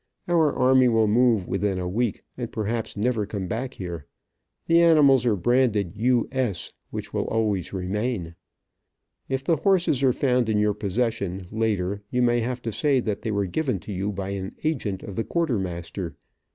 Our 0.27 0.51
army 0.51 0.87
will 0.87 1.05
move 1.07 1.47
within 1.47 1.77
a 1.77 1.87
week, 1.87 2.23
and 2.35 2.51
perhaps 2.51 2.97
never 2.97 3.27
come 3.27 3.47
back 3.47 3.75
here. 3.75 4.07
The 4.65 4.81
animals 4.81 5.27
are 5.27 5.35
branded 5.35 5.93
'U. 5.95 6.27
S.' 6.31 6.73
which 6.89 7.13
will 7.13 7.25
always 7.27 7.71
remain. 7.71 8.33
If 9.29 9.43
the 9.43 9.57
horses 9.57 10.01
are 10.01 10.11
found 10.11 10.49
in 10.49 10.57
your 10.57 10.73
possession, 10.73 11.45
later, 11.51 12.01
you 12.09 12.23
may 12.23 12.39
have 12.39 12.63
to 12.63 12.71
say 12.71 12.99
that 12.99 13.21
they 13.21 13.29
were 13.29 13.45
given 13.45 13.79
to 13.81 13.93
you 13.93 14.11
by 14.11 14.29
an 14.31 14.55
agent 14.63 15.03
of 15.03 15.15
the 15.15 15.23
quartermaster. 15.23 16.15